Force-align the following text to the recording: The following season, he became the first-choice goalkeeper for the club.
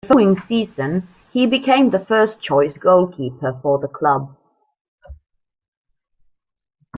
The 0.01 0.07
following 0.07 0.35
season, 0.35 1.07
he 1.31 1.45
became 1.45 1.91
the 1.91 2.03
first-choice 2.03 2.79
goalkeeper 2.79 3.53
for 3.61 3.77
the 3.77 3.87
club. 3.87 4.35